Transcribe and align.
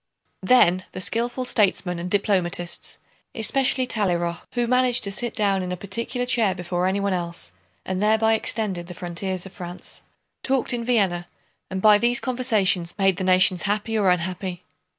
Then 0.41 0.83
the 0.93 0.99
skillful 0.99 1.45
statesmen 1.45 1.99
and 1.99 2.09
diplomatists 2.09 2.97
(especially 3.35 3.85
Talleyrand, 3.85 4.39
who 4.53 4.65
managed 4.65 5.03
to 5.03 5.11
sit 5.11 5.35
down 5.35 5.61
in 5.61 5.71
a 5.71 5.77
particular 5.77 6.25
chair 6.25 6.55
before 6.55 6.87
anyone 6.87 7.13
else 7.13 7.51
and 7.85 8.01
thereby 8.01 8.33
extended 8.33 8.87
the 8.87 8.95
frontiers 8.95 9.45
of 9.45 9.53
France) 9.53 10.01
talked 10.41 10.73
in 10.73 10.83
Vienna 10.83 11.27
and 11.69 11.83
by 11.83 11.99
these 11.99 12.19
conversations 12.19 12.95
made 12.97 13.17
the 13.17 13.23
nations 13.23 13.61
happy 13.69 13.95
or 13.95 14.09
unhappy. 14.09 14.63